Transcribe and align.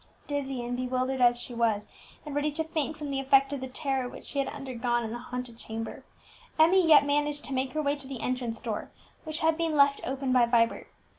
Dizzy 0.25 0.65
and 0.65 0.75
bewildered 0.75 1.21
as 1.21 1.39
she 1.39 1.53
was, 1.53 1.87
and 2.25 2.33
ready 2.33 2.51
to 2.53 2.63
faint 2.63 2.97
from 2.97 3.11
the 3.11 3.19
effect 3.19 3.53
of 3.53 3.61
the 3.61 3.67
terror 3.67 4.09
which 4.09 4.25
she 4.25 4.39
had 4.39 4.47
undergone 4.47 5.03
in 5.03 5.11
the 5.11 5.19
haunted 5.19 5.59
chamber, 5.59 6.03
Emmie 6.57 6.87
yet 6.87 7.05
managed 7.05 7.45
to 7.45 7.53
make 7.53 7.73
her 7.73 7.83
way 7.83 7.95
to 7.95 8.07
the 8.07 8.19
entrance 8.21 8.59
door, 8.59 8.89
which 9.25 9.41
had 9.41 9.57
been 9.57 9.75
left 9.77 10.01
open 10.03 10.33
by 10.33 10.47
Vibert. 10.47 10.87